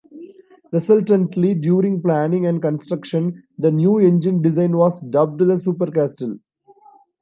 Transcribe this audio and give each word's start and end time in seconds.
Resultantly, 0.71 1.53
during 1.53 2.01
planning 2.01 2.47
and 2.47 2.59
construction, 2.59 3.43
the 3.59 3.69
new 3.71 3.99
engine 3.99 4.41
design 4.41 4.75
was 4.75 4.99
dubbed 4.99 5.37
the 5.41 5.59
"Super-Castle". 5.59 6.39